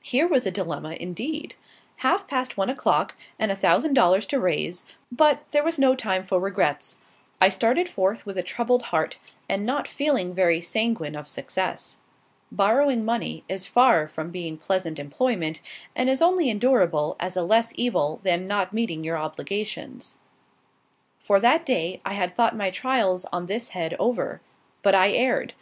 [0.00, 1.54] Here was a dilemma, indeed.
[1.96, 6.24] Half past one o'clock, and a thousand dollars to raise; but there was no time
[6.24, 6.96] for regrets.
[7.42, 11.98] I started forth with a troubled heart, and not feeling very sanguine of success.
[12.50, 15.60] Borrowing money is far from being pleasant employment,
[15.94, 20.16] and is only endurable as a less evil than not meeting your obligations.
[21.18, 24.40] For that day, I had thought my trials on this head over;
[24.80, 25.52] but I erred.